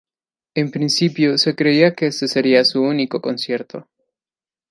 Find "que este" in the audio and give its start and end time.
1.93-2.27